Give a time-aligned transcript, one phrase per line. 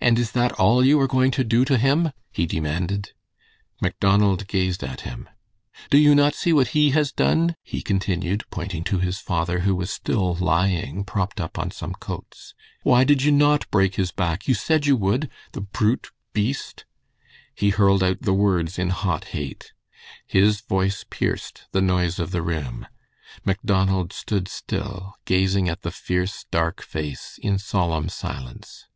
[0.00, 3.12] "And is that all you are going to do to him?" he demanded.
[3.80, 5.28] Macdonald gazed at him.
[5.88, 9.74] "Do you not see what he has done?" he continued, pointing to his father, who
[9.76, 12.54] was still lying propped up on some coats.
[12.82, 14.48] "Why did you not break his back?
[14.48, 15.30] You said you would!
[15.52, 16.84] The brute, beast!"
[17.54, 19.72] He hurled out the words in hot hate.
[20.26, 22.88] His voice pierced the noise of the room.
[23.44, 28.86] Macdonald stood still, gazing at the fierce, dark face in solemn silence.